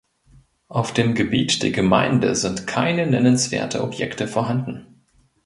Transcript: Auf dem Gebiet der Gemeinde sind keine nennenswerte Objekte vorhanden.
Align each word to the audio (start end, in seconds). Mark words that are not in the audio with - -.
Auf 0.67 0.93
dem 0.95 1.13
Gebiet 1.13 1.61
der 1.61 1.69
Gemeinde 1.69 2.33
sind 2.33 2.65
keine 2.65 3.05
nennenswerte 3.05 3.83
Objekte 3.83 4.27
vorhanden. 4.27 5.03